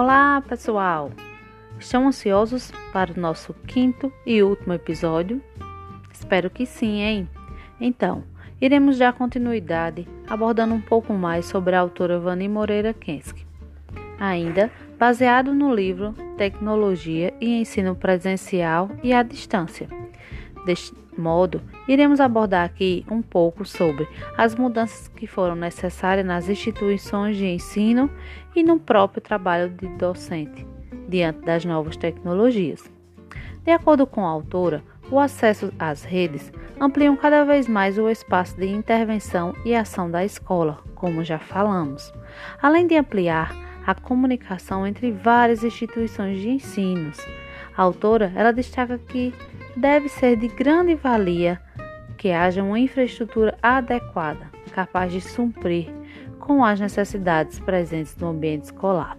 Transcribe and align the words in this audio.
Olá, 0.00 0.40
pessoal! 0.48 1.10
Estão 1.76 2.06
ansiosos 2.06 2.70
para 2.92 3.12
o 3.12 3.20
nosso 3.20 3.52
quinto 3.66 4.12
e 4.24 4.40
último 4.44 4.72
episódio? 4.72 5.42
Espero 6.12 6.48
que 6.48 6.64
sim, 6.66 7.00
hein? 7.00 7.28
Então, 7.80 8.22
iremos 8.60 8.96
dar 8.96 9.12
continuidade 9.12 10.06
abordando 10.28 10.72
um 10.72 10.80
pouco 10.80 11.12
mais 11.12 11.46
sobre 11.46 11.74
a 11.74 11.80
autora 11.80 12.20
Vani 12.20 12.48
Moreira 12.48 12.94
Kensky. 12.94 13.44
Ainda 14.20 14.70
baseado 14.96 15.52
no 15.52 15.74
livro 15.74 16.14
Tecnologia 16.36 17.34
e 17.40 17.60
Ensino 17.60 17.96
Presencial 17.96 18.92
e 19.02 19.12
à 19.12 19.24
Distância. 19.24 19.88
Deste 20.68 20.94
modo, 21.16 21.62
iremos 21.88 22.20
abordar 22.20 22.66
aqui 22.66 23.02
um 23.10 23.22
pouco 23.22 23.64
sobre 23.64 24.06
as 24.36 24.54
mudanças 24.54 25.08
que 25.08 25.26
foram 25.26 25.54
necessárias 25.54 26.26
nas 26.26 26.46
instituições 26.46 27.38
de 27.38 27.46
ensino 27.46 28.10
e 28.54 28.62
no 28.62 28.78
próprio 28.78 29.22
trabalho 29.22 29.70
de 29.70 29.88
docente, 29.96 30.66
diante 31.08 31.40
das 31.40 31.64
novas 31.64 31.96
tecnologias. 31.96 32.84
De 33.64 33.70
acordo 33.70 34.06
com 34.06 34.26
a 34.26 34.28
autora, 34.28 34.84
o 35.10 35.18
acesso 35.18 35.72
às 35.78 36.04
redes 36.04 36.52
ampliam 36.78 37.16
cada 37.16 37.46
vez 37.46 37.66
mais 37.66 37.96
o 37.96 38.10
espaço 38.10 38.54
de 38.58 38.66
intervenção 38.66 39.54
e 39.64 39.74
ação 39.74 40.10
da 40.10 40.22
escola, 40.22 40.80
como 40.94 41.24
já 41.24 41.38
falamos, 41.38 42.12
além 42.60 42.86
de 42.86 42.94
ampliar 42.94 43.56
a 43.86 43.94
comunicação 43.94 44.86
entre 44.86 45.10
várias 45.12 45.64
instituições 45.64 46.38
de 46.42 46.50
ensino. 46.50 47.10
A 47.74 47.82
autora 47.82 48.30
ela 48.34 48.52
destaca 48.52 48.98
que 48.98 49.32
deve 49.78 50.08
ser 50.08 50.36
de 50.36 50.48
grande 50.48 50.96
valia 50.96 51.60
que 52.16 52.32
haja 52.32 52.62
uma 52.64 52.80
infraestrutura 52.80 53.56
adequada, 53.62 54.50
capaz 54.72 55.12
de 55.12 55.20
suprir 55.20 55.88
com 56.40 56.64
as 56.64 56.80
necessidades 56.80 57.60
presentes 57.60 58.16
no 58.16 58.28
ambiente 58.28 58.64
escolar. 58.64 59.16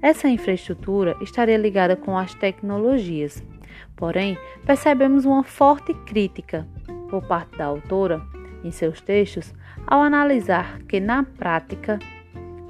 Essa 0.00 0.28
infraestrutura 0.28 1.16
estaria 1.20 1.56
ligada 1.56 1.96
com 1.96 2.16
as 2.16 2.32
tecnologias. 2.34 3.42
Porém, 3.96 4.38
percebemos 4.64 5.24
uma 5.24 5.42
forte 5.42 5.92
crítica 5.92 6.64
por 7.10 7.26
parte 7.26 7.58
da 7.58 7.64
autora 7.64 8.22
em 8.62 8.70
seus 8.70 9.00
textos 9.00 9.52
ao 9.84 10.00
analisar 10.00 10.78
que, 10.82 11.00
na 11.00 11.24
prática, 11.24 11.98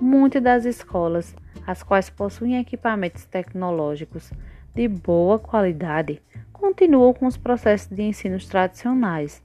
muitas 0.00 0.42
das 0.42 0.64
escolas, 0.64 1.34
as 1.66 1.82
quais 1.82 2.08
possuem 2.08 2.60
equipamentos 2.60 3.24
tecnológicos 3.24 4.30
de 4.76 4.86
boa 4.86 5.38
qualidade, 5.38 6.20
continuam 6.52 7.14
com 7.14 7.26
os 7.26 7.38
processos 7.38 7.88
de 7.88 8.02
ensino 8.02 8.38
tradicionais. 8.38 9.42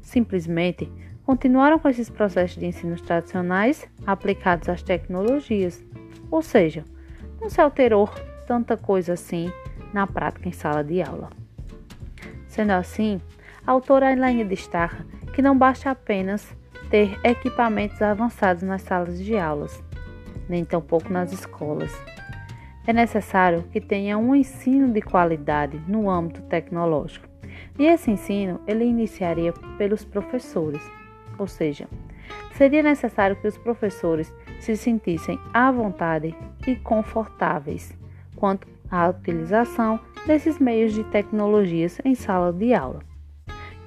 Simplesmente 0.00 0.90
continuaram 1.26 1.76
com 1.76 1.88
esses 1.88 2.08
processos 2.08 2.56
de 2.56 2.66
ensino 2.66 2.94
tradicionais 2.94 3.84
aplicados 4.06 4.68
às 4.68 4.80
tecnologias, 4.80 5.84
ou 6.30 6.40
seja, 6.40 6.84
não 7.40 7.50
se 7.50 7.60
alterou 7.60 8.08
tanta 8.46 8.76
coisa 8.76 9.14
assim 9.14 9.52
na 9.92 10.06
prática 10.06 10.48
em 10.48 10.52
sala 10.52 10.84
de 10.84 11.02
aula. 11.02 11.30
Sendo 12.46 12.70
assim, 12.70 13.20
a 13.66 13.72
autora 13.72 14.12
Elaine 14.12 14.44
destaca 14.44 15.04
que 15.34 15.42
não 15.42 15.58
basta 15.58 15.90
apenas 15.90 16.56
ter 16.90 17.18
equipamentos 17.24 18.00
avançados 18.00 18.62
nas 18.62 18.82
salas 18.82 19.18
de 19.18 19.36
aulas, 19.36 19.82
nem 20.48 20.64
tampouco 20.64 21.12
nas 21.12 21.32
escolas 21.32 21.92
é 22.86 22.92
necessário 22.92 23.64
que 23.70 23.80
tenha 23.80 24.16
um 24.18 24.34
ensino 24.34 24.92
de 24.92 25.00
qualidade 25.00 25.80
no 25.86 26.10
âmbito 26.10 26.42
tecnológico. 26.42 27.28
E 27.78 27.86
esse 27.86 28.10
ensino 28.10 28.60
ele 28.66 28.84
iniciaria 28.84 29.52
pelos 29.78 30.04
professores, 30.04 30.82
ou 31.38 31.46
seja, 31.46 31.88
seria 32.52 32.82
necessário 32.82 33.36
que 33.36 33.48
os 33.48 33.56
professores 33.58 34.32
se 34.60 34.76
sentissem 34.76 35.38
à 35.52 35.70
vontade 35.70 36.34
e 36.66 36.76
confortáveis 36.76 37.96
quanto 38.36 38.68
à 38.90 39.08
utilização 39.08 40.00
desses 40.26 40.58
meios 40.58 40.92
de 40.92 41.04
tecnologias 41.04 41.98
em 42.04 42.14
sala 42.14 42.52
de 42.52 42.74
aula. 42.74 43.00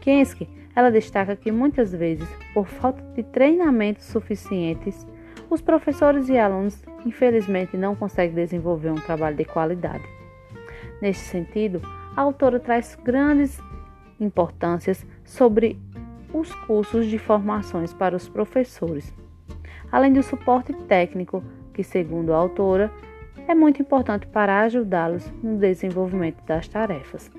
Kensky, 0.01 0.49
ela 0.75 0.89
destaca 0.89 1.35
que 1.35 1.51
muitas 1.51 1.91
vezes, 1.91 2.27
por 2.53 2.67
falta 2.67 3.01
de 3.15 3.23
treinamentos 3.23 4.05
suficientes, 4.05 5.05
os 5.53 5.61
professores 5.61 6.29
e 6.29 6.37
alunos, 6.37 6.83
infelizmente, 7.05 7.77
não 7.77 7.95
conseguem 7.95 8.33
desenvolver 8.33 8.89
um 8.89 8.95
trabalho 8.95 9.37
de 9.37 9.45
qualidade. 9.45 10.03
Neste 10.99 11.23
sentido, 11.25 11.79
a 12.15 12.21
autora 12.21 12.59
traz 12.59 12.97
grandes 13.03 13.61
importâncias 14.19 15.05
sobre 15.23 15.79
os 16.33 16.53
cursos 16.65 17.05
de 17.05 17.19
formações 17.19 17.93
para 17.93 18.15
os 18.15 18.27
professores, 18.27 19.13
além 19.91 20.11
do 20.11 20.23
suporte 20.23 20.73
técnico, 20.87 21.43
que, 21.71 21.83
segundo 21.83 22.33
a 22.33 22.37
autora, 22.37 22.91
é 23.47 23.53
muito 23.53 23.81
importante 23.81 24.25
para 24.25 24.61
ajudá-los 24.61 25.31
no 25.43 25.57
desenvolvimento 25.57 26.43
das 26.45 26.67
tarefas. 26.67 27.29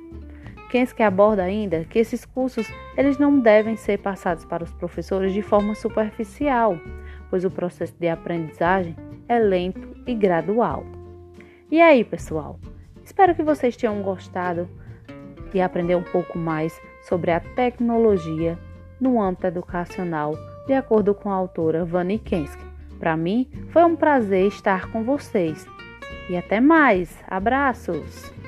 Kensky 0.74 1.04
aborda 1.04 1.44
ainda 1.44 1.84
que 1.84 2.00
esses 2.00 2.24
cursos 2.24 2.66
eles 2.96 3.16
não 3.16 3.38
devem 3.38 3.76
ser 3.76 3.96
passados 3.98 4.44
para 4.44 4.64
os 4.64 4.72
professores 4.72 5.32
de 5.32 5.40
forma 5.40 5.72
superficial, 5.76 6.76
pois 7.30 7.44
o 7.44 7.50
processo 7.50 7.94
de 7.96 8.08
aprendizagem 8.08 8.96
é 9.28 9.38
lento 9.38 9.96
e 10.04 10.12
gradual. 10.16 10.84
E 11.70 11.80
aí, 11.80 12.02
pessoal? 12.02 12.58
Espero 13.04 13.36
que 13.36 13.42
vocês 13.44 13.76
tenham 13.76 14.02
gostado 14.02 14.68
de 15.52 15.60
aprender 15.60 15.94
um 15.94 16.02
pouco 16.02 16.36
mais 16.36 16.76
sobre 17.02 17.30
a 17.30 17.38
tecnologia 17.38 18.58
no 19.00 19.22
âmbito 19.22 19.46
educacional, 19.46 20.34
de 20.66 20.72
acordo 20.72 21.14
com 21.14 21.30
a 21.30 21.36
autora 21.36 21.84
Vani 21.84 22.18
Kensky. 22.18 22.64
Para 22.98 23.16
mim, 23.16 23.48
foi 23.68 23.84
um 23.84 23.94
prazer 23.94 24.48
estar 24.48 24.90
com 24.90 25.04
vocês. 25.04 25.64
E 26.28 26.36
até 26.36 26.60
mais. 26.60 27.16
Abraços! 27.28 28.43